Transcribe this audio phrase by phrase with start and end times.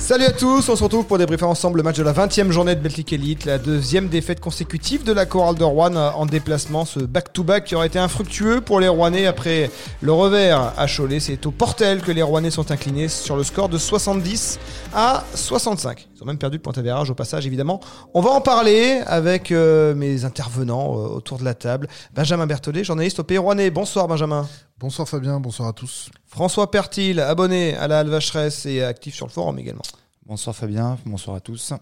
[0.00, 2.74] Salut à tous, on se retrouve pour débriefer ensemble le match de la 20e journée
[2.74, 7.00] de Belgique Elite, la deuxième défaite consécutive de la chorale de Rouen en déplacement, ce
[7.00, 9.70] back-to-back qui aurait été infructueux pour les Rouennais après
[10.00, 11.20] le revers à Cholet.
[11.20, 14.58] C'est au Portel que les Rouennais sont inclinés sur le score de 70
[14.94, 16.08] à 65.
[16.16, 16.72] Ils ont même perdu le point
[17.08, 17.78] au passage évidemment.
[18.14, 21.88] On va en parler avec euh, mes intervenants euh, autour de la table.
[22.14, 23.70] Benjamin Berthollet, journaliste au Pays Rouennais.
[23.70, 24.48] Bonsoir Benjamin.
[24.80, 26.08] Bonsoir Fabien, bonsoir à tous.
[26.24, 29.82] François Pertil, abonné à la Alvacheresse et actif sur le forum également.
[30.24, 31.74] Bonsoir Fabien, bonsoir à tous.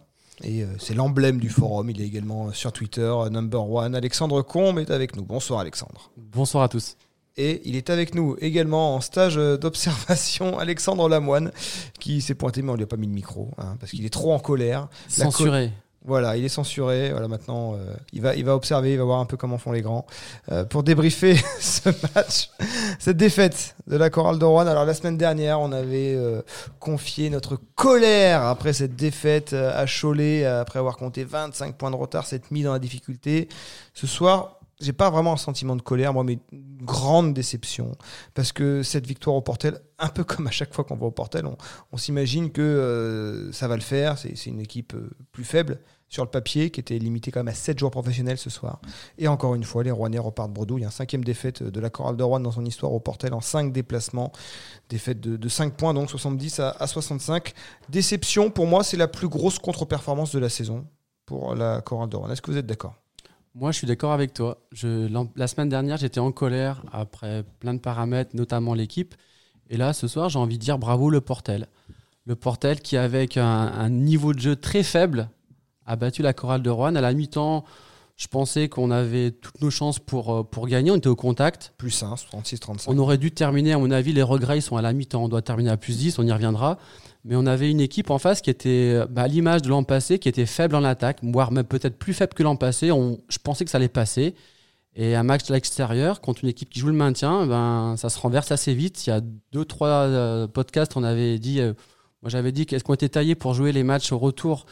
[0.43, 3.95] Et euh, c'est l'emblème du forum, il est également sur Twitter, number one.
[3.95, 5.23] Alexandre Combe est avec nous.
[5.23, 6.11] Bonsoir Alexandre.
[6.16, 6.97] Bonsoir à tous.
[7.37, 11.52] Et il est avec nous également en stage d'observation, Alexandre Lamoine,
[12.01, 14.12] qui s'est pointé, mais on lui a pas mis de micro, hein, parce qu'il est
[14.12, 14.88] trop en colère.
[15.07, 15.71] Censuré.
[16.05, 17.11] Voilà, il est censuré.
[17.11, 19.73] Voilà, maintenant, euh, il, va, il va observer, il va voir un peu comment font
[19.73, 20.07] les grands.
[20.51, 22.51] Euh, pour débriefer ce match,
[22.99, 24.66] cette défaite de la Chorale de Rouen.
[24.66, 26.43] Alors, la semaine dernière, on avait euh,
[26.79, 32.27] confié notre colère après cette défaite à Cholet, après avoir compté 25 points de retard,
[32.27, 33.49] s'être mis dans la difficulté.
[33.93, 37.93] Ce soir, j'ai pas vraiment un sentiment de colère, moi, mais une grande déception.
[38.34, 41.10] Parce que cette victoire au Portel, un peu comme à chaque fois qu'on va au
[41.10, 41.45] Portel,
[41.93, 44.18] on, s'imagine que ça va le faire.
[44.18, 44.95] C'est une équipe
[45.32, 48.49] plus faible sur le papier, qui était limité quand même à 7 joueurs professionnels ce
[48.49, 48.80] soir.
[49.18, 50.84] Et encore une fois, les Rouennais repartent bredouille.
[50.84, 53.73] Un cinquième défaite de la chorale de Rouen dans son histoire au Portel en 5
[53.73, 54.32] déplacements.
[54.88, 57.52] Défaite de, de 5 points, donc 70 à, 65.
[57.90, 60.87] Déception, pour moi, c'est la plus grosse contre-performance de la saison
[61.26, 62.30] pour la chorale de Rouen.
[62.30, 62.95] Est-ce que vous êtes d'accord?
[63.59, 64.59] Moi, je suis d'accord avec toi.
[65.34, 69.15] La semaine dernière, j'étais en colère après plein de paramètres, notamment l'équipe.
[69.69, 71.66] Et là, ce soir, j'ai envie de dire bravo le Portel.
[72.25, 75.28] Le Portel qui, avec un niveau de jeu très faible,
[75.87, 76.94] a battu la chorale de Rouen.
[76.94, 77.65] À la mi-temps,
[78.19, 80.91] je pensais qu'on avait toutes nos chances pour, euh, pour gagner.
[80.91, 81.72] On était au contact.
[81.78, 82.84] Plus 1, 36-35.
[82.89, 85.25] On aurait dû terminer, à mon avis, les regrets sont à la mi-temps.
[85.25, 86.78] On doit terminer à plus 10, on y reviendra.
[87.25, 90.19] Mais on avait une équipe en face qui était bah, à l'image de l'an passé,
[90.19, 92.91] qui était faible en attaque, voire même peut-être plus faible que l'an passé.
[92.91, 94.34] On, je pensais que ça allait passer.
[94.97, 98.19] Et un match à l'extérieur contre une équipe qui joue le maintien, ben, ça se
[98.19, 99.07] renverse assez vite.
[99.07, 99.21] Il y a
[99.53, 101.73] deux, trois euh, podcasts, on avait dit, euh,
[102.23, 104.67] moi j'avais dit qu'est-ce qu'on était taillé pour jouer les matchs au retour?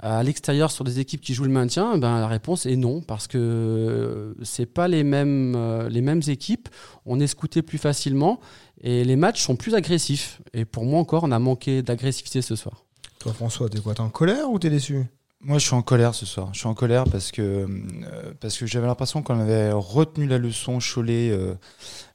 [0.00, 3.26] À l'extérieur sur des équipes qui jouent le maintien ben, La réponse est non, parce
[3.26, 6.68] que euh, c'est pas les mêmes, euh, les mêmes équipes.
[7.06, 8.40] On est scouté plus facilement
[8.82, 10.42] et les matchs sont plus agressifs.
[10.52, 12.84] Et pour moi encore, on a manqué d'agressivité ce soir.
[13.18, 13.94] Toi, François, t'es quoi?
[13.94, 15.06] T'es en colère ou t'es déçu?
[15.40, 16.50] Moi, je suis en colère ce soir.
[16.52, 20.38] Je suis en colère parce que, euh, parce que j'avais l'impression qu'on avait retenu la
[20.38, 21.32] leçon Cholet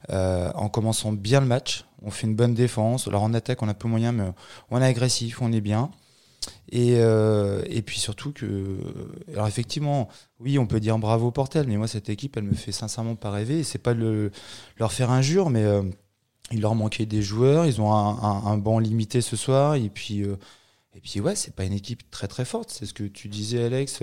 [0.08, 1.84] en commençant bien le match.
[2.04, 3.08] On fait une bonne défense.
[3.08, 4.24] Alors en attaque, on a peu moyen, mais
[4.70, 5.90] on est agressif, on est bien.
[6.70, 8.78] Et, euh, et puis surtout que,
[9.32, 10.08] alors effectivement,
[10.40, 13.30] oui, on peut dire bravo Portel, mais moi cette équipe, elle me fait sincèrement pas
[13.30, 13.60] rêver.
[13.60, 14.30] Et c'est pas le,
[14.78, 15.82] leur faire injure, mais euh,
[16.50, 17.66] il leur manquait des joueurs.
[17.66, 19.74] Ils ont un, banc limité ce soir.
[19.74, 20.36] Et puis, euh,
[20.94, 22.70] et puis ouais, c'est pas une équipe très très forte.
[22.70, 24.02] C'est ce que tu disais, Alex.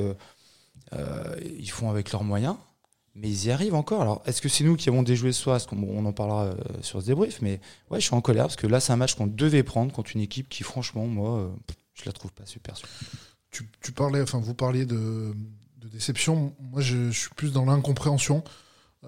[1.59, 2.56] ils font avec leurs moyens.
[3.16, 4.01] Mais ils y arrivent encore.
[4.01, 5.59] Alors, est-ce que c'est nous qui avons déjoué ce soir?
[5.71, 6.51] On en parlera
[6.81, 9.16] sur ce débrief Mais ouais, je suis en colère parce que là, c'est un match
[9.16, 11.51] qu'on devait prendre contre une équipe qui, franchement, moi,
[12.00, 12.76] je la trouve pas super.
[13.52, 15.34] Tu, parlais, enfin, vous parliez de,
[15.92, 16.56] déception.
[16.60, 18.44] Moi, je, suis plus dans l'incompréhension.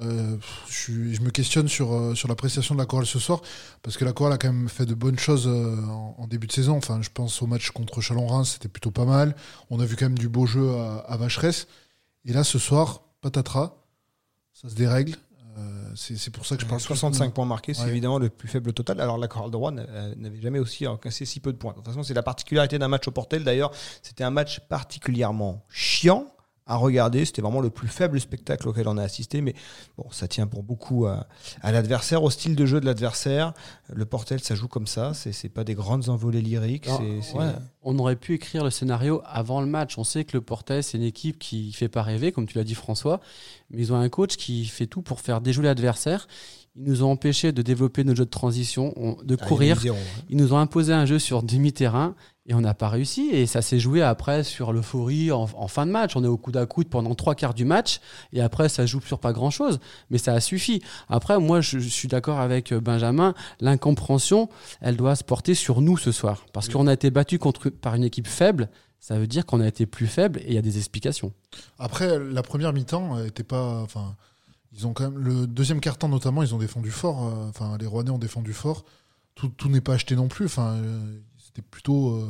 [0.02, 0.38] Euh,
[0.70, 3.42] je, me questionne sur, euh, sur l'appréciation de la chorale ce soir,
[3.82, 6.52] parce que la chorale a quand même fait de bonnes choses euh, en, début de
[6.54, 6.78] saison.
[6.78, 9.36] Enfin, je pense au match contre Chalon-Reims, c'était plutôt pas mal.
[9.70, 11.68] On a vu quand même du beau jeu à, à Vacheresse.
[12.26, 13.76] Et là, ce soir, patatras,
[14.54, 15.18] ça se dérègle.
[15.58, 16.80] Euh, c'est pour ça que je parle.
[16.80, 19.02] 65 points marqués, c'est évidemment le plus faible total.
[19.02, 21.72] Alors la Chorale de Rouen n'avait jamais aussi encaissé si peu de points.
[21.72, 23.44] De toute façon, c'est la particularité d'un match au Portel.
[23.44, 26.28] D'ailleurs, c'était un match particulièrement chiant
[26.72, 27.26] à regarder.
[27.26, 29.54] C'était vraiment le plus faible spectacle auquel on a assisté, mais
[29.98, 31.28] bon, ça tient pour beaucoup à,
[31.64, 33.54] l'adversaire, au style de jeu de l'adversaire.
[33.94, 35.14] Le Portel, ça joue comme ça.
[35.14, 36.88] C'est pas des grandes envolées lyriques.
[37.84, 39.98] On aurait pu écrire le scénario avant le match.
[39.98, 42.64] On sait que le Portel, c'est une équipe qui fait pas rêver, comme tu l'as
[42.64, 43.20] dit François,
[43.70, 46.28] mais ils ont un coach qui fait tout pour faire déjouer l'adversaire.
[46.78, 49.82] Ils nous ont empêché de développer nos jeux de transition, de ah, courir.
[50.30, 52.16] Ils nous ont imposé un jeu sur demi-terrain
[52.52, 53.30] et on n'a pas réussi.
[53.32, 56.18] Et ça s'est joué après sur l'euphorie en, fin de match.
[56.18, 58.02] On est au coup à coude pendant trois quarts du match
[58.34, 59.80] et après ça joue sur pas grand chose.
[60.10, 60.84] Mais ça a suffi.
[61.08, 63.34] Après, moi, je, suis d'accord avec Benjamin.
[63.62, 64.50] L'incompréhension,
[64.82, 66.46] elle doit se porter sur nous ce soir.
[66.52, 68.70] Parce qu'on a été battu contre, par une équipe faible.
[69.00, 71.32] Ça veut dire qu'on a été plus faible et il y a des explications.
[71.80, 73.82] Après, la première mi-temps était pas.
[73.82, 74.16] Enfin,
[74.74, 77.28] ils ont quand même le deuxième quart-temps notamment, ils ont défendu fort.
[77.28, 78.84] Euh, enfin, les Rouennais ont défendu fort.
[79.36, 80.46] Tout, tout n'est pas acheté non plus.
[80.46, 81.20] Enfin, euh,
[81.54, 82.28] c'était plutôt, euh,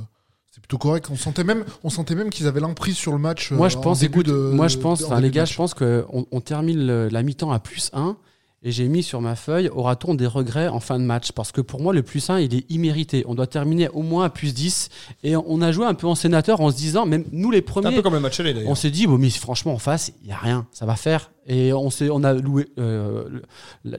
[0.53, 1.07] C'est plutôt correct.
[1.09, 3.51] On sentait même, on sentait même qu'ils avaient l'emprise sur le match.
[3.51, 5.31] Moi, euh, je en pense, début écoute, de- moi, je pense, en enfin, début les
[5.31, 5.51] gars, match.
[5.51, 8.18] je pense qu'on on termine le- la mi-temps à plus 1
[8.63, 11.31] et j'ai mis sur ma feuille aura-t-on des regrets en fin de match?
[11.31, 13.23] Parce que pour moi, le plus 1, il est immérité.
[13.27, 14.89] On doit terminer au moins à plus 10
[15.23, 17.62] et on a joué un peu en sénateur en se disant, même nous les un
[17.62, 18.69] premiers, peu comme le match aller d'ailleurs.
[18.69, 21.31] on s'est dit, bon, mais franchement, en face, il n'y a rien, ça va faire.
[21.47, 23.23] Et on, s'est- on a loué euh,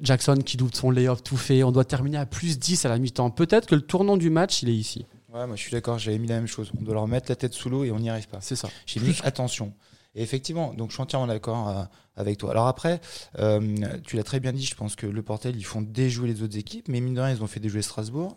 [0.02, 1.62] Jackson qui double son layoff tout fait.
[1.64, 3.30] On doit terminer à plus 10 à la mi-temps.
[3.30, 5.06] Peut-être que le tournant du match, il est ici.
[5.32, 6.70] Ouais, moi je suis d'accord, j'avais mis la même chose.
[6.79, 8.40] On doit leur mettre la tête sous l'eau et on n'y arrive pas.
[8.40, 8.69] C'est ça.
[8.87, 9.73] J'ai mis attention.
[10.14, 11.84] Et effectivement, donc je suis entièrement d'accord euh,
[12.17, 12.50] avec toi.
[12.50, 13.00] Alors après,
[13.38, 16.43] euh, tu l'as très bien dit, je pense que le Portel, ils font déjouer les
[16.43, 18.37] autres équipes, mais mine de rien, ils ont fait déjouer Strasbourg.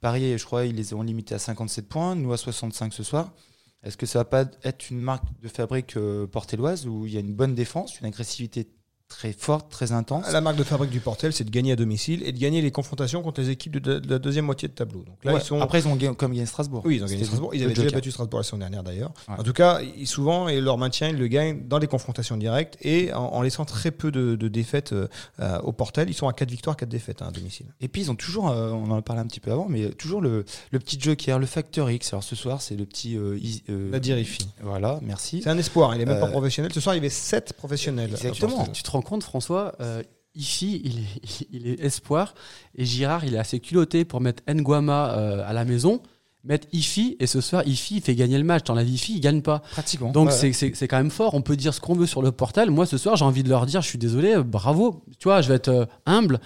[0.00, 3.34] Paris, je crois, ils les ont limités à 57 points, nous à 65 ce soir.
[3.82, 7.16] Est-ce que ça va pas être une marque de fabrique euh, portelloise où il y
[7.18, 8.68] a une bonne défense, une agressivité
[9.10, 12.22] très forte, très intense La marque de fabrique du Portel, c'est de gagner à domicile
[12.24, 15.00] et de gagner les confrontations contre les équipes de, de la deuxième moitié de tableau.
[15.00, 15.60] Donc là, Ouais, ils sont.
[15.60, 16.82] Après, ils ont gagné, comme gagné Strasbourg.
[16.86, 17.54] oui, ils ont gagné Strasbourg.
[17.54, 19.12] Ils avaient déjà battu Strasbourg la semaine dernière d'ailleurs.
[19.28, 19.34] Ouais.
[19.38, 22.78] En tout cas, ils, souvent, et leur maintien, ils le gagnent dans les confrontations directes
[22.80, 25.08] et en, en laissant très peu de, de défaites euh,
[25.40, 26.08] euh, au Portel.
[26.08, 27.66] Ils sont à 4 victoires, 4 défaites hein, à domicile.
[27.80, 29.90] Et puis ils ont toujours, euh, on en a parlé un petit peu avant, mais
[29.90, 32.12] toujours le, le petit joker, le factor X.
[32.12, 33.16] Alors ce soir, c'est le petit.
[33.18, 34.48] euh, La Dirifi.
[34.62, 35.40] Voilà, merci.
[35.42, 35.94] C'est un espoir.
[35.96, 36.72] Il est même pas professionnel.
[36.72, 38.10] Ce soir, il y avait 7 professionnels.
[38.12, 38.66] Exactement.
[38.72, 40.02] Tu te compte, François euh,
[40.36, 42.34] Ici, il est, il est espoir
[42.76, 46.00] et Girard, il est assez culotté pour mettre Nguama euh, à la maison,
[46.44, 48.62] mettre Ifi et ce soir, Ifi il fait gagner le match.
[48.64, 49.58] Dans la vie, Ifi, il gagne pas.
[49.72, 50.12] Pratiquement.
[50.12, 50.32] Donc Ouais.
[50.32, 51.34] c'est- c'est c'est quand même fort.
[51.34, 52.70] On peut dire ce qu'on veut sur le portal.
[52.70, 55.02] Moi, ce soir, j'ai envie de leur dire, je suis désolé, euh, bravo.
[55.18, 56.38] Tu vois, je vais être euh, humble.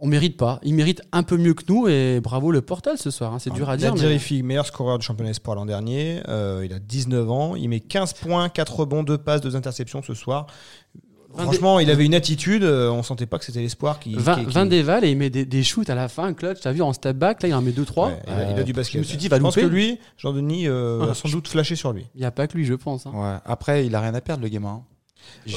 [0.00, 0.60] On mérite pas.
[0.62, 3.32] Ils méritent un peu mieux que nous et bravo le portal ce soir.
[3.34, 3.38] hein.
[3.40, 3.94] C'est dur à dire.
[3.96, 6.20] La mais- meilleur scoreur du championnat espoir l'an dernier.
[6.28, 7.56] Euh, il a 19 ans.
[7.56, 10.46] Il met 15 points, 4 rebonds, 2 passes, 2 interceptions ce soir.
[11.36, 12.62] Franchement, il avait une attitude.
[12.64, 14.14] euh, on sentait pas que c'était l'espoir qui.
[14.16, 16.60] 20, qui- qui- 20 dévals et il met des, des shoots à la fin, clutch.
[16.60, 18.08] T'as vu en step back, là il en met 2-3.
[18.08, 18.94] Ouais, il, a, il a du basket.
[18.94, 21.10] Je me suis dit, il va je pense que lui, Jean-Denis, euh, Ah.
[21.10, 22.06] a sans doute flashé sur lui.
[22.14, 23.06] Il n'y a pas que lui, je pense.
[23.06, 23.12] hein.
[23.14, 23.36] Ouais.
[23.44, 24.68] Après, il a rien à perdre, le gamin.
[24.68, 24.82] hein.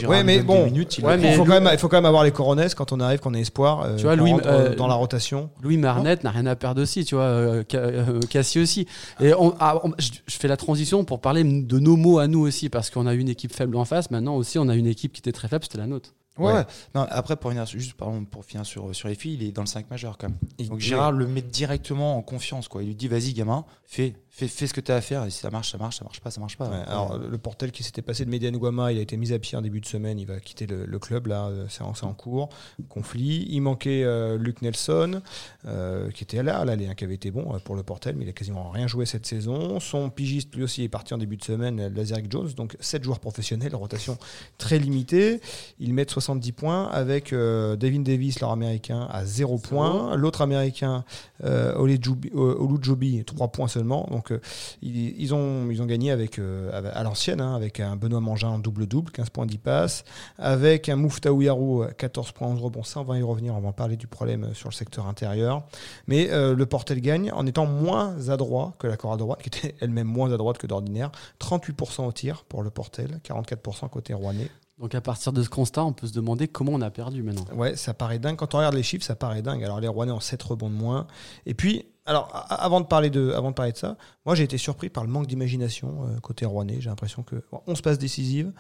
[0.07, 2.31] Ouais, mais bon, minutes, il ouais, faut quand même, il faut quand même avoir les
[2.31, 3.81] coronesses quand on arrive, qu'on est espoir.
[3.81, 5.49] euh, Tu vois, Louis- euh, dans la rotation.
[5.61, 8.87] Louis Marnet n'a rien à perdre aussi, tu vois, euh, euh, Cassie aussi.
[9.19, 12.27] Et on, ah, on- je, je fais la transition pour parler de nos mots à
[12.27, 14.11] nous aussi, parce qu'on a une équipe faible en face.
[14.11, 16.13] Maintenant aussi, on a une équipe qui était très faible, c'était la nôtre.
[16.37, 16.53] Ouais.
[16.95, 19.61] Non, après, pour sur- juste pardon, pour finir sur, sur les filles, il est dans
[19.63, 20.67] le 5 majeur quand même.
[20.69, 22.67] Donc Gérard le met directement en confiance.
[22.69, 22.81] Quoi.
[22.83, 25.25] Il lui dit vas-y, gamin, fais, fais, fais ce que tu as à faire.
[25.25, 26.67] Et si ça marche, ça marche, ça marche pas, ça marche pas.
[26.69, 29.39] Ouais, alors, le portel qui s'était passé de Median Guama, il a été mis à
[29.39, 30.17] pied en début de semaine.
[30.19, 32.49] Il va quitter le, le club, là, euh, c'est en, cours.
[32.89, 33.45] Conflit.
[33.49, 35.21] Il manquait euh, Luc Nelson,
[35.65, 38.25] euh, qui était là, à l'aller, hein, qui avait été bon pour le portel, mais
[38.25, 39.79] il a quasiment rien joué cette saison.
[39.79, 43.19] Son pigiste, lui aussi, est parti en début de semaine, Lazaric Jones, donc 7 joueurs
[43.19, 44.17] professionnels, rotation
[44.57, 45.41] très limitée.
[45.79, 50.15] Ils mettent 70 points avec euh, Devin Davis, leur américain, à 0 points.
[50.15, 51.03] L'autre américain,
[51.43, 54.07] Olujobi, euh, Olujobi, 3 points seulement.
[54.11, 54.39] Donc, euh,
[54.83, 58.49] ils, ils ont, ils ont gagné avec, euh, à l'ancienne, hein, avec un Benoît Mangin
[58.49, 60.03] en double-double, 15 points, 10 passes,
[60.37, 62.83] avec un Mouftaou Yarou, 14 points, 11 rebonds.
[62.83, 65.07] Ça, on va y revenir, on va en parler du problème euh, sur le secteur
[65.07, 65.63] intérieur.
[66.07, 69.47] Mais euh, le Portel gagne en étant moins adroit que la Chorale de Rouen, qui
[69.47, 71.11] était elle-même moins à droite que d'ordinaire.
[71.39, 74.49] 38% au tir pour le Portel, 44% côté rouennais.
[74.79, 77.45] Donc à partir de ce constat, on peut se demander comment on a perdu maintenant.
[77.55, 78.35] Ouais, ça paraît dingue.
[78.35, 79.63] Quand on regarde les chiffres, ça paraît dingue.
[79.63, 81.05] Alors les Rouennais ont 7 rebonds de moins.
[81.45, 84.57] Et puis, alors avant de parler de, avant de parler de ça, moi j'ai été
[84.57, 86.77] surpris par le manque d'imagination euh, côté Rouennais.
[86.79, 88.51] J'ai l'impression que bon, 11 passes décisives,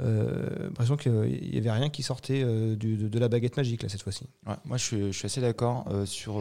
[0.00, 3.82] euh, l'impression qu'il y avait rien qui sortait euh, du- de, de la baguette magique
[3.82, 4.26] là cette fois-ci.
[4.46, 6.40] Ouais, moi, je suis, je suis assez d'accord euh, sur.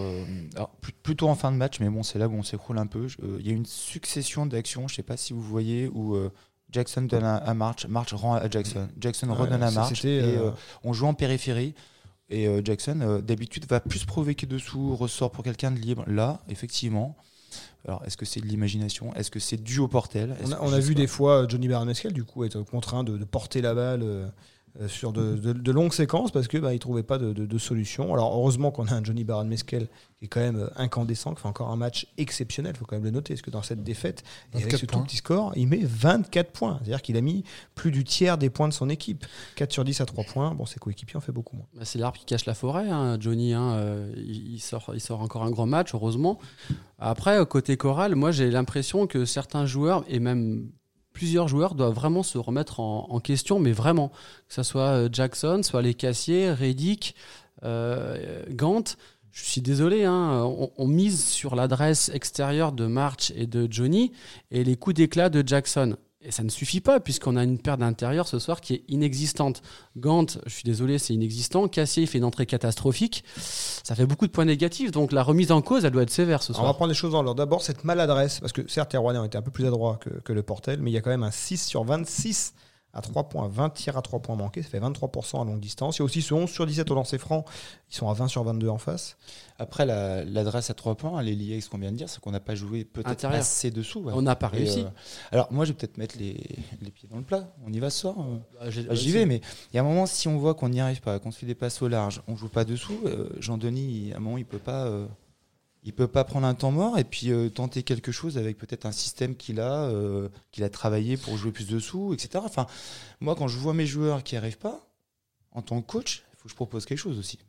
[0.55, 0.69] alors,
[1.03, 3.07] plutôt en fin de match, mais bon, c'est là où on s'écroule un peu.
[3.39, 6.15] Il y a une succession d'actions, je sais pas si vous voyez, où
[6.71, 10.38] Jackson donne à, March, March rend à Jackson, Jackson Ouais, redonne à March, et
[10.83, 11.74] on joue en périphérie.
[12.29, 16.03] Et euh, Jackson, euh, d'habitude, va plus provoquer dessous, ressort pour quelqu'un de libre.
[16.07, 17.15] Là, effectivement.
[17.88, 19.13] Alors, est-ce que c'est de l'imagination?
[19.15, 20.36] Est-ce que c'est dû au portel?
[20.43, 23.24] On a, on vu des fois euh, Johnny Barneskel du coup être contraint de, de
[23.24, 24.31] porter la balle
[24.88, 27.57] sur de, de- de longues séquences parce que bah, il trouvait pas de, de- de
[27.57, 28.13] solution.
[28.13, 29.88] Alors heureusement qu'on a un Johnny Baron Meskel
[30.19, 32.96] qui est quand même euh, incandescent, qui fait encore un match exceptionnel, il faut quand
[32.96, 35.03] même le noter, parce que dans cette défaite, et avec 24 ce tout points.
[35.05, 36.77] petit score, il met 24 points.
[36.81, 37.43] C'est-à-dire qu'il a mis
[37.75, 39.25] plus du tiers des points de son équipe.
[39.55, 41.65] 4 sur 10 à 3 points, bon ses coéquipiers en fait beaucoup moins.
[41.75, 43.53] Bah, c'est l'arbre qui cache la forêt, hein, Johnny.
[43.53, 46.39] hein, euh, il, sort, il sort encore un grand match, heureusement.
[47.00, 50.69] Après, euh, côté choral, moi j'ai l'impression que certains joueurs, et même
[51.17, 54.09] plusieurs joueurs, doivent vraiment se remettre en, question, mais vraiment.
[54.47, 57.15] Que ce soit euh, Jackson, soit les Cassiers, Reddick,
[57.63, 58.83] euh, Gant.
[59.31, 60.43] Je suis désolé, hein,
[60.77, 64.12] on mise sur l'adresse extérieure de March et de Johnny
[64.51, 65.97] et les coups d'éclat de Jackson.
[66.27, 69.62] Et ça ne suffit pas, puisqu'on a une paire d'intérieur ce soir qui est inexistante.
[69.96, 71.69] Gant, je suis désolé, c'est inexistant.
[71.69, 73.24] Cassier, il fait une entrée catastrophique.
[73.38, 74.91] Ça fait beaucoup de points négatifs.
[74.91, 76.75] Donc la remise en cause, elle doit être sévère ce Alors, on va soir.
[76.75, 77.38] prendre les choses dans l'ordre.
[77.38, 80.10] D'abord, cette maladresse, parce que certes, les Rouennais ont été un peu plus adroits que,
[80.10, 82.53] que le Portel, mais il y a quand même un 6 sur 26
[82.94, 85.98] à 3 points, 20 tirs à 3 points manqués, ça fait 23% à longue distance.
[85.98, 87.46] Il y a aussi ce 11 sur 17 au lancer franc,
[87.91, 89.17] ils sont à 20 sur 22 en face.
[89.60, 92.10] Après, la- l'adresse à trois points, elle est liée avec ce qu'on vient de dire,
[92.10, 94.00] c'est qu'on n'a pas joué peut-être assez dessous.
[94.00, 94.13] ouais.
[94.15, 94.79] On n'a pas réussi.
[94.86, 94.89] euh,
[95.32, 96.39] alors, moi, je vais peut-être mettre les,
[96.82, 97.53] les pieds dans le plat.
[97.65, 98.15] On y va ce soir.
[98.17, 99.41] Bah, Ah, J'y vais, mais
[99.72, 101.46] il y a un moment, si on voit qu'on n'y arrive pas, qu'on se fait
[101.46, 104.58] des passes au large, on joue pas dessous, euh, Jean-Denis, à un moment, il peut
[104.60, 105.06] pas, euh,
[105.88, 108.86] il peut pas prendre un temps mort et puis euh, tenter quelque chose avec peut-être
[108.86, 112.44] un système qu'il a, euh, qu'il a travaillé pour jouer plus dessous, etc.
[112.44, 112.67] Enfin,
[113.22, 114.86] moi, quand je vois mes joueurs qui arrivent pas,
[115.53, 117.39] en tant que coach, il faut que je propose quelque chose aussi.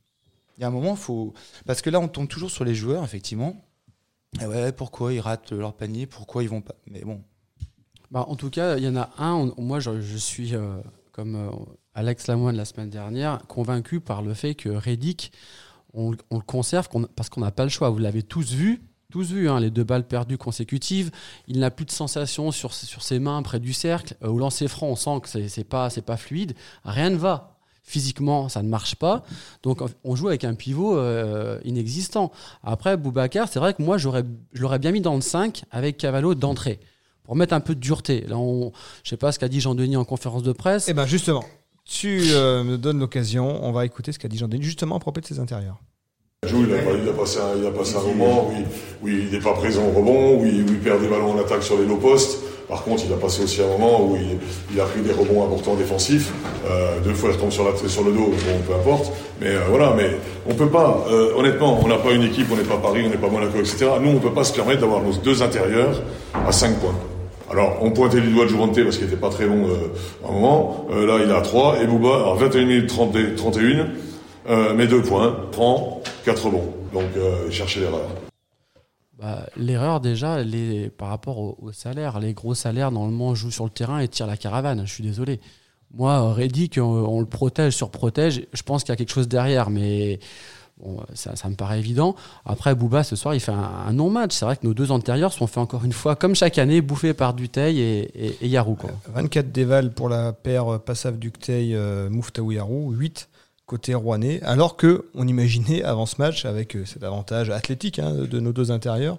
[0.57, 1.35] Il y a un moment, faut,
[1.67, 3.61] parce que là, on tombe toujours sur les joueurs, effectivement.
[4.41, 6.77] Et ouais, pourquoi ils ratent leur panier, pourquoi ils vont pas?
[6.87, 7.21] Mais bon,
[8.13, 9.53] Bah, en tout cas, il y en a un.
[9.59, 10.77] moi, je, suis, euh,
[11.11, 15.33] comme Alex Lamoine la semaine dernière, convaincu par le fait que Reddick,
[15.95, 17.91] on, le conserve parce qu'on n'a pas le choix.
[17.91, 18.83] Vous l'avez tous vu.
[19.11, 21.11] Tous vu, hein, les deux balles perdues consécutives.
[21.47, 24.15] Il n'a plus de sensation sur, sur ses mains près du cercle.
[24.23, 26.55] Euh, au lancer franc, on sent que c'est pas, pas fluide.
[26.85, 27.57] Rien ne va.
[27.83, 29.25] Physiquement, ça ne marche pas.
[29.63, 32.33] Donc, on joue avec un pivot euh, inexistant.
[32.63, 35.97] Après, Boubacar, c'est vrai que moi, j'aurais, je l'aurais bien mis dans le 5 avec
[35.97, 36.79] Cavallo d'entrée
[37.29, 38.27] pour mettre un peu de dureté.
[38.27, 38.73] Là, on,
[39.05, 40.89] je sais pas ce qu'a dit Jean-Denis en conférence de presse.
[40.89, 41.45] Et bien justement,
[41.89, 45.21] tu euh, me donnes l'occasion, on va écouter ce qu'a dit Jean-Denis justement à propos
[45.21, 45.81] de ses intérieurs.
[46.45, 48.49] Il, a, passé un, il a passé un moment
[49.03, 51.77] où il, n'est pas présent au rebond, où il, perd des ballons en attaque sur
[51.79, 52.39] les low postes.
[52.69, 54.17] Par contre, il a passé aussi un moment où
[54.73, 56.31] il, a pris des rebonds importants défensifs.
[56.71, 57.65] Euh, deux fois, il retombe sur,
[58.05, 59.11] le dos, bon, peu importe.
[59.41, 60.11] Mais euh, voilà, mais
[60.47, 63.17] on peut pas, honnêtement, on n'a pas une équipe, on n'est pas Paris, on n'est
[63.17, 63.87] pas Monaco, etc.
[64.01, 66.03] Nous, on peut pas se permettre d'avoir nos deux intérieurs
[66.47, 66.95] à 5 points.
[67.51, 69.93] Alors, on pointait du doigt de Jouventé parce qu'il n'était pas très bon euh,
[70.25, 70.87] à un moment.
[70.91, 71.83] Euh, là, il a 3.
[71.83, 73.89] Et Bouba, alors 21 minutes 30, 31.
[74.49, 76.75] Euh, mais deux points, prend, quatre bons.
[76.93, 78.09] Donc, euh, chercher l'erreur.
[79.19, 80.39] Bah, L'erreur déjà,
[80.97, 84.27] par rapport au, au salaire, les gros salaires normalement jouent sur le terrain et tirent
[84.27, 84.87] la caravane.
[84.87, 85.41] Je suis désolé.
[85.95, 88.43] Moi, Reddick, on, on le protège, surprotège.
[88.53, 90.21] Je pense qu'il y a quelque chose derrière, mais
[90.81, 92.15] bon, ça, ça me paraît évident.
[92.45, 94.35] Après, Bouba, ce soir, il fait un, un non-match.
[94.35, 97.15] C'est vrai que nos deux antérieurs sont fait encore une fois, comme chaque année, bouffés
[97.15, 98.75] par Duteil et, et, et Yarou.
[98.75, 98.91] Quoi.
[99.15, 103.29] 24 déval pour la paire Passav Ducteil euh, Mouftaou Yarou, 8
[103.67, 108.15] côté rouennais, alors que on imaginait avant ce match, avec euh, cet avantage athlétique hein,
[108.15, 109.19] de nos deux intérieurs,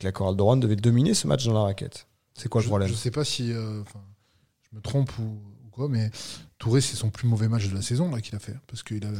[0.00, 2.08] que la Chorale de Rouen devait dominer ce match dans la raquette.
[2.34, 3.82] C'est quoi le je, problème je sais pas si euh,
[4.70, 6.10] je me trompe ou, ou quoi, mais
[6.58, 8.56] Touré, c'est son plus mauvais match de la saison là qu'il a fait.
[8.66, 9.10] Parce qu'il a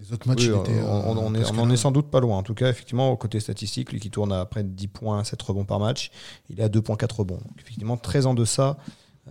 [0.00, 0.78] les autres matchs, Oui, il on, était.
[0.78, 2.38] euh, on- on est, on en est sans doute pas loin.
[2.38, 5.22] En tout cas, effectivement, au côté statistique, lui qui tourne à près de 10 points,
[5.24, 6.10] 7 rebonds par match,
[6.48, 7.36] il est à 2.4 rebonds.
[7.36, 8.78] Donc, effectivement, très en deçà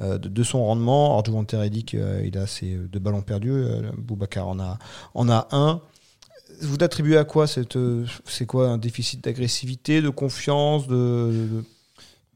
[0.01, 1.07] euh, de, de son rendement.
[1.13, 3.51] Alors, Juventus Reddick, euh, il a ses deux ballons perdus.
[3.51, 4.77] Euh, Boubacar en a,
[5.15, 5.81] en a un.
[6.61, 11.63] Vous attribuez à quoi cette, euh, C'est quoi un déficit d'agressivité, de confiance de, de-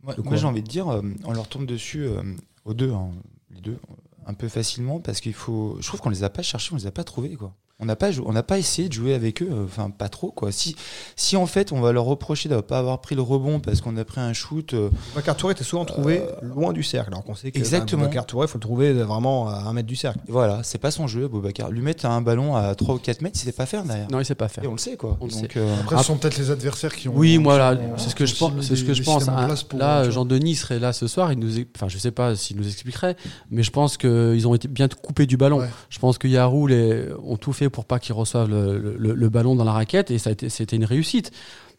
[0.01, 2.21] Moi, De moi, quoi j'ai envie de dire, euh, on leur tombe dessus euh,
[2.65, 3.09] aux deux, hein,
[3.53, 3.77] les deux,
[4.25, 5.77] un peu facilement parce qu'il faut.
[5.81, 7.53] Je trouve qu'on les a pas cherchés, on les a pas trouvés quoi.
[7.79, 10.07] On n'a pas, jou- on n'a pas essayé de jouer avec eux, euh, enfin pas
[10.07, 10.51] trop quoi.
[10.51, 10.75] Si,
[11.15, 13.97] si en fait on va leur reprocher de pas avoir pris le rebond parce qu'on
[13.97, 17.09] a pris un shoot, euh, Boubacar Touré était souvent trouvé loin du cercle.
[17.11, 18.03] Alors qu'on sait que Exactement.
[18.03, 20.19] bah, Boubacar Touré, il faut le trouver vraiment à un mètre du cercle.
[20.29, 21.71] voilà, c'est pas son jeu, Boubacar.
[21.71, 24.07] Lui mettre un ballon à 3 ou 4 mètres, il sait pas faire derrière.
[24.11, 24.63] Non, il sait pas faire.
[24.63, 25.17] Et on le sait quoi.
[25.19, 25.49] On Donc, sait.
[25.57, 27.13] euh, Après, ce sont peut-être les adversaires qui ont.
[27.15, 28.53] Oui, voilà, c'est ce que je pense.
[28.61, 29.25] C'est ce que je pense.
[29.67, 30.09] pour- là.
[30.11, 31.33] Jean-Denis serait là ce soir.
[31.33, 33.17] Il nous, enfin, je sais pas s'il nous expliquerait,
[33.49, 35.57] mais je pense qu'ils ont été bien coupés du ballon.
[35.59, 35.69] Ouais.
[35.89, 39.29] Je pense que Yarou les ont tout fait pour pas qu'ils reçoivent le, le- le
[39.29, 41.31] ballon dans la raquette et c'était une réussite.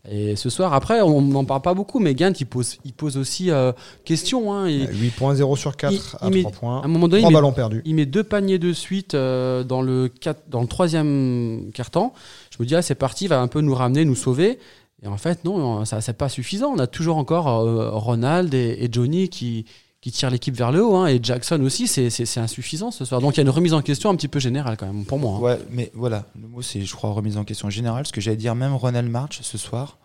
[0.06, 3.16] Et ce soir, après, on n'en parle pas beaucoup, mais Gant, il pose, il pose
[3.16, 3.72] aussi euh,
[4.04, 4.52] question.
[4.52, 6.80] Hein, et 8.0 sur 4 Il- à il met- 3 points.
[6.82, 7.82] à un moment donné, 3 il met, perdus.
[7.86, 12.12] il met deux paniers de suite euh, dans, le quatre- dans le troisième quart-temps.
[12.50, 14.58] Je me dis, ah, c'est parti, il va un peu nous ramener, nous sauver.
[15.02, 16.72] Et en fait, non, ça c'est pas suffisant.
[16.74, 19.64] On a toujours encore euh, Ronald et, et Johnny qui,
[20.04, 20.96] qui tirent l'équipe vers le haut.
[20.96, 23.22] hein, et Jackson aussi, c'est- insuffisant ce soir.
[23.22, 25.18] Donc il y a une remise en question un petit peu générale quand même, pour
[25.18, 25.36] moi.
[25.36, 25.40] hein.
[25.40, 28.06] Ouais, mais voilà, le mot c'est, je crois, remise en question générale.
[28.06, 29.98] Ce que j'allais dire, même Ronald March ce soir,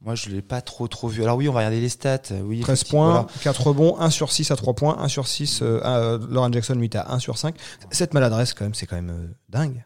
[0.00, 1.22] moi je l'ai pas trop trop vu.
[1.22, 2.20] Alors oui, on va regarder les stats.
[2.42, 3.26] Oui, 13 effectivement, points, voilà.
[3.42, 6.74] 4 rebonds, 1 sur 6 à 3 points, 1 sur 6, euh, euh, Lauren Jackson
[6.78, 7.54] 8 à 1 sur 5.
[7.90, 9.84] Cette maladresse, quand même, c'est quand même euh, dingue.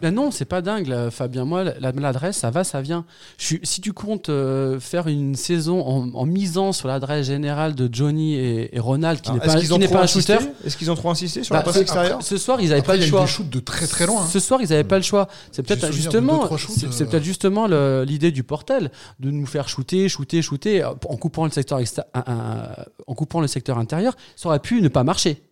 [0.00, 1.44] Ben non, c'est pas dingue, là, Fabien.
[1.44, 3.04] Moi, la maladresse, ça va, ça vient.
[3.38, 7.74] Je suis- si tu comptes euh, faire une saison en, en misant sur l'adresse générale
[7.74, 10.94] de Johnny et, et Ronald, qui n'est pas, qui n'est un shooter, Est-ce qu'ils ont
[10.94, 13.10] trop insisté sur Bah, la passe extérieure ce soir, ils n'avaient pas il y le
[13.10, 13.22] choix.
[13.22, 14.22] des shoots de très très loin.
[14.22, 14.28] hein.
[14.30, 15.26] Ce soir, ils n'avaient pas le choix.
[15.50, 16.56] C'est peut-être souvenir de justement,
[16.96, 17.66] c'est euh, peut-être justement
[18.04, 22.02] l'idée du portel de nous faire shooter, shooter, shooter euh, en coupant le secteur exté-
[22.14, 22.68] un- un-
[23.06, 24.16] en coupant le secteur intérieur.
[24.36, 25.42] Ça aurait pu ne pas marcher.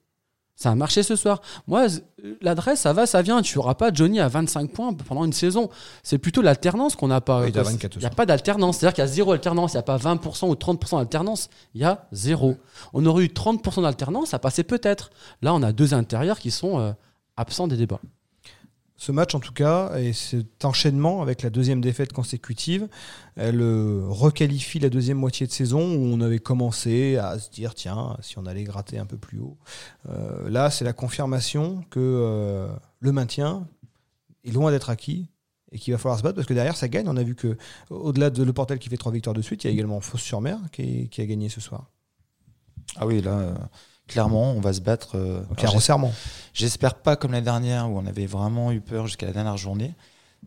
[0.56, 1.42] Ça a marché ce soir.
[1.66, 1.86] Moi,
[2.40, 3.42] l'adresse, ça va, ça vient.
[3.42, 5.68] Tu n'auras pas Johnny à 25 points pendant une saison.
[6.02, 7.46] C'est plutôt l'alternance qu'on n'a pas.
[7.46, 8.78] Il est à 24 ce Il n'y a pas d'alternance.
[8.78, 9.74] C'est-à-dire qu'il y a zéro alternance.
[9.74, 11.50] Il n'y a pas 20% ou 30% d'alternance.
[11.74, 12.56] Il y a zéro.
[12.94, 15.10] On aurait eu 30% d'alternance, ça passait peut-être.
[15.42, 16.92] Là, on a deux intérieurs qui sont euh,
[17.36, 18.00] absents des débats.
[18.98, 22.88] Ce match, en tout cas, et cet enchaînement avec la deuxième défaite consécutive,
[23.36, 27.74] elle euh, requalifie la deuxième moitié de saison où on avait commencé à se dire
[27.74, 29.58] tiens, si on allait gratter un peu plus haut.
[30.08, 32.68] Euh, là, c'est la confirmation que euh,
[33.00, 33.68] le maintien
[34.44, 35.28] est loin d'être acquis
[35.72, 37.06] et qu'il va falloir se battre parce que derrière, ça gagne.
[37.06, 37.58] On a vu que
[37.90, 40.58] au-delà de Le Portel qui fait trois victoires de suite, il y a également Fosse-sur-Mer
[40.72, 41.90] qui, a gagné ce soir.
[42.96, 43.54] Ah oui, là,
[44.08, 45.16] clairement, on va se battre.
[45.16, 46.12] euh, resserrement.
[46.54, 49.94] J'espère pas comme la dernière où on avait vraiment eu peur jusqu'à la dernière journée,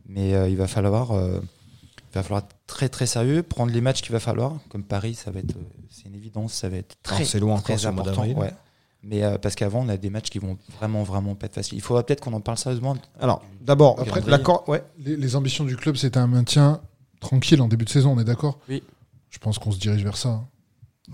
[0.07, 3.81] mais euh, il va falloir, euh, il va falloir être très très sérieux, prendre les
[3.81, 4.53] matchs qu'il va falloir.
[4.69, 7.39] Comme Paris, ça va être, euh, c'est une évidence, ça va être très, Alors, c'est
[7.39, 8.25] loin très important.
[8.25, 8.53] Ouais.
[9.01, 11.77] Mais euh, parce qu'avant, on a des matchs qui vont vraiment vraiment pas être faciles.
[11.77, 12.97] Il faudra peut-être qu'on en parle sérieusement.
[13.21, 14.67] Alors, d'abord, Après, l'accord.
[14.67, 14.83] Ouais.
[14.97, 16.81] Les, les ambitions du club, c'était un maintien
[17.21, 18.59] tranquille en début de saison, on est d'accord?
[18.67, 18.83] Oui.
[19.29, 20.29] Je pense qu'on se dirige vers ça.
[20.29, 20.47] hein.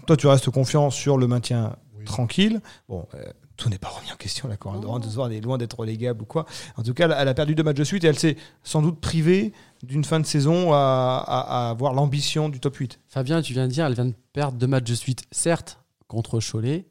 [0.08, 1.76] Toi, tu restes confiant sur le maintien.
[2.06, 2.62] Tranquille.
[2.90, 3.24] Bon, euh,
[3.58, 4.48] tout n'est pas remis en question.
[4.48, 6.46] La Chorale de soir, elle est loin d'être relégable ou quoi.
[6.78, 8.36] En tout cas, elle a- elle a perdu deux matchs de suite et elle s'est
[8.64, 13.00] sans doute privée d'une fin de saison à, à- à avoir l'ambition du top 8.
[13.08, 16.40] Fabien, tu viens de dire, elle vient de perdre deux matchs de suite, certes, contre
[16.40, 16.86] Cholet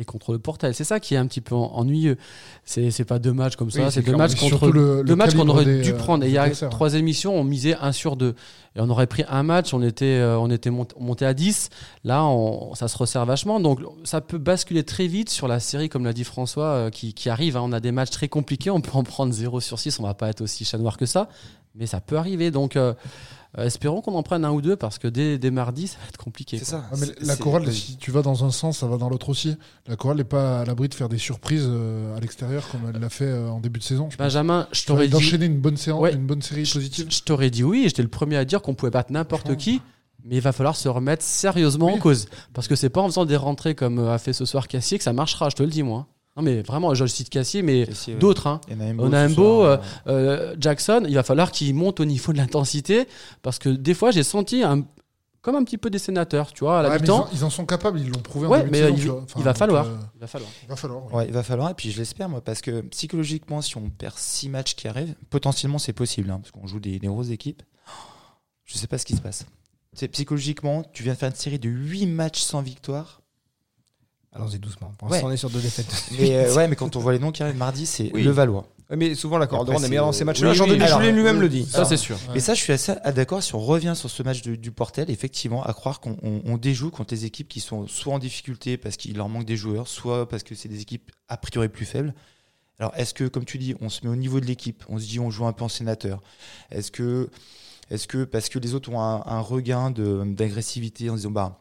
[0.00, 0.74] et contre le Portel.
[0.74, 2.16] C'est ça qui est un petit peu en- ennuyeux.
[2.64, 5.34] C'est pas deux matchs comme ça, Oui, c'est deux matchs contre le- le deux matchs
[5.34, 6.24] qu'on aurait des, dû euh, prendre.
[6.24, 8.34] Et il y a trois émissions, on misait un sur deux.
[8.76, 11.70] Et on aurait pris un match, on était, euh, on était monté, à 10.
[12.04, 13.58] Là, on- ça se resserre vachement.
[13.58, 17.12] Donc, ça peut basculer très vite sur la série, comme l'a dit François, euh, qui,
[17.12, 17.56] qui arrive.
[17.56, 17.62] hein.
[17.64, 18.70] On a des matchs très compliqués.
[18.70, 19.98] On peut en prendre 0 sur 6.
[19.98, 21.28] On va pas être aussi chat noir que ça.
[21.74, 22.50] Mais ça peut arriver.
[22.50, 22.94] Donc, euh,
[23.56, 26.08] euh, espérons qu'on en prenne un ou deux parce que dès, dès mardi, ça va
[26.08, 26.58] être compliqué.
[26.58, 26.84] C'est ça.
[26.92, 29.56] Ouais, mais la chorale, si tu vas dans un sens, ça va dans l'autre aussi.
[29.86, 33.00] La chorale n'est pas à l'abri de faire des surprises euh, à l'extérieur comme elle
[33.00, 34.08] l'a fait euh, en début de saison.
[34.10, 34.26] Je pense.
[34.26, 35.12] Benjamin, je t'aurais dit.
[35.12, 36.12] D'enchaîner une bonne séance, Ouais.
[36.14, 37.06] une bonne série positive.
[37.10, 39.80] Je t'aurais dit oui, j'étais le premier à dire qu'on pouvait battre n'importe qui,
[40.24, 41.92] mais il va falloir se remettre sérieusement Oui.
[41.94, 42.26] en cause.
[42.52, 45.04] Parce que c'est pas en faisant des rentrées comme a fait ce soir Cassier que
[45.04, 46.06] ça marchera, je te le dis moi.
[46.38, 48.20] Non mais vraiment, je cite Cassier, mais Cassier, ouais.
[48.20, 48.46] d'autres.
[48.46, 48.60] Hein.
[48.68, 51.98] Et Naembo On a un ce beau, soir, Euh, Jackson, il va falloir qu'il monte
[52.00, 53.08] au niveau de l'intensité,
[53.42, 54.84] parce que des fois j'ai senti un,
[55.42, 57.66] comme un petit peu des sénateurs, tu vois, à Ouais, ils, en, ils en sont
[57.66, 58.94] capables, ils l'ont prouvé en Ouais, mais de saison.
[58.96, 59.20] il- tu vois.
[59.24, 59.86] Enfin, il va falloir.
[59.86, 60.50] euh, Il va falloir.
[60.62, 61.02] il va falloir.
[61.06, 61.14] oui.
[61.14, 64.14] Ouais, il va falloir, et puis je l'espère, moi, parce que psychologiquement, si on perd
[64.16, 67.62] six matchs qui arrivent, potentiellement c'est possible, hein, parce qu'on joue des, des grosses équipes.
[68.64, 69.44] Je sais pas ce qui se passe.
[69.94, 73.22] C'est psychologiquement, tu viens de faire une série de 8 matchs sans victoire.
[74.32, 74.92] Allons-y doucement.
[74.98, 75.20] Pour Ouais.
[75.24, 75.86] on est sur deux défaites.
[76.18, 78.22] Mais euh, ouais, mais quand on voit les noms qui arrivent mardi, c'est Oui.
[78.22, 78.66] le Valois.
[78.90, 80.50] Ouais, mais souvent, la Chorale de Après, Rouen est meilleure dans ces matchs-là.
[80.50, 81.66] oui, Jean-Denis oui, alors, Choulet lui-même oui, le dit.
[81.66, 82.16] Ça c'est sûr.
[82.30, 82.36] Ouais.
[82.38, 84.70] Et ça, je suis assez ah, d'accord si on revient sur ce match de- du
[84.70, 88.18] Portel, effectivement, à croire qu'on on- on déjoue contre des équipes qui sont soit en
[88.18, 91.68] difficulté parce qu'il leur manque des joueurs, soit parce que c'est des équipes a priori
[91.68, 92.14] plus faibles.
[92.78, 95.04] Alors, est-ce que, comme tu dis, on se met au niveau de l'équipe, on se
[95.06, 96.22] dit on joue un peu en sénateur
[96.70, 97.28] Est-ce que,
[97.90, 101.58] est que parce que les autres ont un, un regain de- d'agressivité en disant bah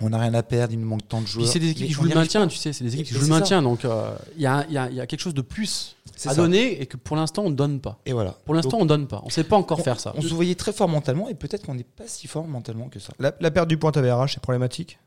[0.00, 1.92] on n'a rien à perdre, il nous manque tant de joueurs c'est des équipes qui
[1.92, 4.42] jouent le maintien, tu sais, c'est des équipes qui jouent le maintien, donc euh, il
[4.42, 6.34] y, a, il y a- il y a quelque chose de plus à ça.
[6.34, 7.98] donner et que pour l'instant on ne donne pas.
[8.06, 8.32] Et voilà.
[8.44, 10.12] Pour l'instant on donne pas, on sait pas encore faire ça.
[10.16, 12.98] on se voyait très fort mentalement et peut-être qu'on n'est pas si fort mentalement que
[12.98, 13.12] ça.
[13.18, 14.98] La, la perte du point AVRH, c'est problématique?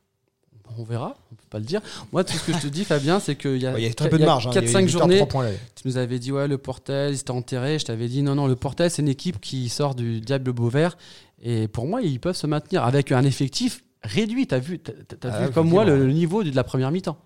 [0.78, 1.82] On verra, on peut pas le dire.
[2.12, 3.94] Moi, tout ce que je te dis, Fabien, c'est qu'il y a, Il y a
[3.94, 4.48] très peu de marge.
[4.48, 4.52] hein.
[4.54, 5.52] Il y a 4-5 une victoire de journées, trois points, là.
[5.82, 7.80] tu nous avais dit, ouais, le Portel, il s'était enterré.
[7.80, 10.98] Je t'avais dit, non, non, le Portel, c'est une équipe qui sort du Diable Beauvert.
[11.42, 14.48] Et pour moi, ils peuvent se maintenir avec un effectif réduit.
[14.48, 17.18] T'as vu, t'as, t'as Ah, vu comme moi le, le niveau de la première mi-temps.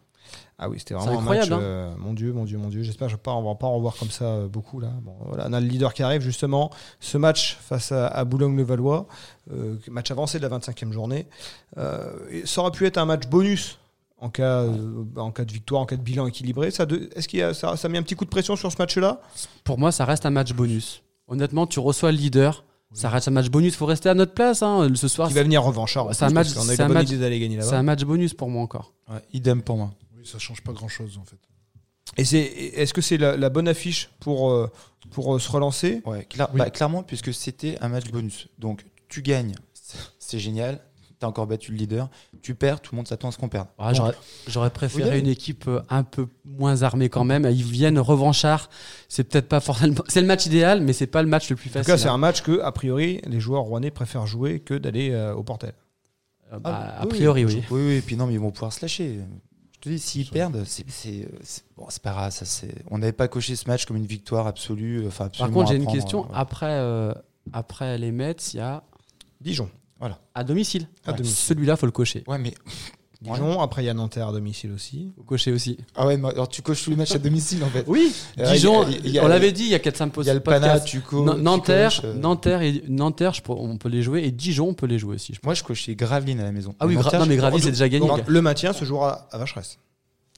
[0.64, 1.60] Ah oui, c'était vraiment un incroyable, hein.
[1.60, 2.84] euh, mon Dieu, mon Dieu, mon Dieu.
[2.84, 4.90] J'espère que je vais pas, on va pas en revoir comme ça euh, beaucoup là.
[5.02, 6.70] Bon, voilà, on a le leader qui arrive justement.
[7.00, 9.08] Ce match face à, à Boulogne-le-Valois,
[9.52, 11.28] euh, match avancé de la 25e journée,
[11.78, 12.14] euh,
[12.46, 13.80] ça aurait pu être un match bonus
[14.20, 16.70] en cas, euh, en cas de victoire, en cas de bilan équilibré.
[16.70, 19.20] Ça, est-ce qu'il ça, ça met un petit coup de pression sur ce match-là?
[19.64, 21.02] Pour moi, ça reste un match bonus.
[21.28, 22.64] Honnêtement, tu reçois le leader.
[22.94, 23.76] Ça reste un match bonus.
[23.76, 24.62] faut rester à notre place.
[24.64, 24.88] hein.
[24.96, 26.14] Ce soir, Qui va venir revanchard.
[26.14, 27.78] c'est un match- c'est un bonne match- idée d'aller gagner c'est là-bas.
[27.80, 28.94] un match bonus pour moi encore.
[29.10, 29.94] Ouais, idem pour moi.
[30.18, 31.38] Oui, ça change pas grand chose en fait.
[32.18, 34.70] Et c'est, est-ce que c'est la, la bonne affiche pour, euh,
[35.12, 36.02] pour euh, se relancer?
[36.06, 36.58] Ouais, cla- Oui.
[36.60, 38.50] bah, clairement, puisque c'était un match bonus.
[38.60, 40.82] Donc, tu gagnes, c'est- c'est génial.
[41.22, 42.10] T'as encore battu le leader,
[42.42, 43.68] tu perds, tout le monde s'attend à ce qu'on perde.
[43.78, 43.94] Ah,
[44.48, 47.46] j'aurais- préféré Oui, une équipe euh, un peu moins armée quand même.
[47.46, 48.70] Ils viennent revanchards.
[49.08, 49.96] C'est peut-être pas forcément.
[50.08, 51.94] C'est le match idéal, mais c'est pas le match le plus En tout facile.
[51.94, 55.34] cas, c'est un match que, a priori, les joueurs rouennais préfèrent jouer que d'aller euh,
[55.36, 55.74] au portel.
[56.52, 57.64] Euh, bah, Ah, a priori, oui.
[57.70, 59.20] Oui, oui, et puis non, mais ils vont pouvoir se lâcher.
[59.76, 61.28] Je te dis, s'ils perdent, c'est
[61.78, 62.32] bon, c'est pas grave.
[62.32, 65.06] Ça, c'est- on n'avait pas coché ce match comme une victoire absolue.
[65.08, 66.28] Enfin, Par contre, j'ai une question.
[66.34, 67.14] Après, euh,
[67.54, 68.84] après les Mets, il y a
[69.40, 69.70] Dijon.
[70.34, 70.88] À domicile.
[71.06, 71.36] À domicile.
[71.38, 72.24] Celui-là, faut le cocher.
[72.28, 72.54] Ouais, mais.
[73.22, 75.12] Dijon, après il y a Nanterre à domicile aussi.
[75.16, 75.78] Faut cocher aussi.
[75.96, 77.84] Ah ouais, mais alors tu coches tous les matchs à domicile en fait.
[77.86, 79.80] Oui, Euh, Dijon, il y a- il y a- on l'avait dit il y a
[79.80, 80.26] 4-5 postes.
[80.26, 81.24] Il y a le Pana, tu coches.
[81.28, 82.16] Nan- tu Nanterre, coches, euh.
[82.16, 84.24] Nanterre, et, Nanterre je on peut les jouer.
[84.24, 85.36] Et Dijon, on peut les jouer aussi.
[85.36, 85.40] je.
[85.44, 86.74] Moi, je cochais Gravelines à la maison.
[86.80, 88.08] Ah oui, Nanterre, non, mais Gravelines, c'est déjà gagné.
[88.08, 89.78] Donc, le maintien se jouera à Vacheresse.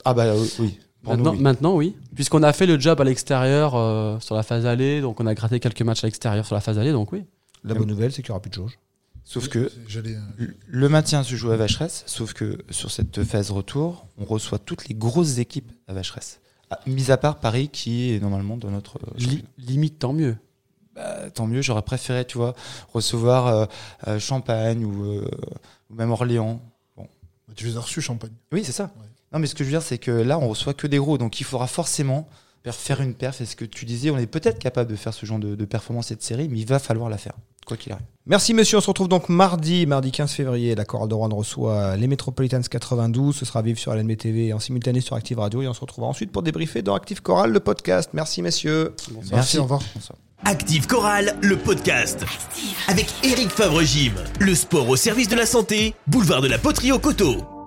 [0.03, 0.77] Ah bah euh, oui.
[1.05, 1.39] Nous, Maintenant, oui.
[1.39, 1.95] maintenant, oui.
[2.15, 5.33] Puisqu'on a fait le job à l'extérieur euh, sur la phase allée, donc on a
[5.33, 7.23] gratté quelques matchs à l'extérieur sur la phase allée, donc oui.
[7.63, 8.77] La bonne nouvelle, c'est qu'il n'y aura plus de jauge.
[9.25, 14.05] Sauf que euh, le maintien se joue à Vacheresse, sauf que sur cette phase retour,
[14.17, 16.39] on reçoit toutes les grosses équipes à Vacheresse.
[16.69, 20.35] Ah, mis à part Paris qui est normalement dans notre euh, Li- limite, tant mieux.
[20.95, 22.53] Bah, tant mieux, j'aurais préféré, tu vois,
[22.93, 23.65] recevoir euh,
[24.07, 25.27] euh, Champagne ou, euh,
[25.89, 26.61] ou même Orléans.
[27.55, 28.31] Tu les as reçus, Champagne.
[28.51, 28.85] Oui, c'est ça.
[28.99, 29.07] Ouais.
[29.31, 31.17] Non, mais ce que je veux dire, c'est que là, on reçoit que des gros,
[31.17, 32.27] donc il faudra forcément
[32.71, 33.41] faire une perf.
[33.41, 35.65] Et ce que tu disais, on est peut-être capable de faire ce genre de, de
[35.65, 37.33] performance et de série, mais il va falloir la faire,
[37.65, 38.05] quoi qu'il arrive.
[38.25, 40.75] Merci messieurs, on se retrouve donc mardi, mardi 15 février.
[40.75, 43.35] La Chorale de Rouen reçoit les Metropolitans 92.
[43.35, 45.61] Ce sera vivre sur LNB TV et en simultané sur Active Radio.
[45.61, 48.11] Et on se retrouvera ensuite pour débriefer dans Active Chorale, le podcast.
[48.13, 48.95] Merci messieurs.
[49.31, 49.81] Merci, au revoir.
[49.93, 50.17] Bonsoir.
[50.45, 52.25] Active Chorale, le podcast.
[52.87, 54.13] Avec Eric Favre-Gym.
[54.39, 57.62] Le sport au service de la santé, boulevard de la Poterie au Coteau.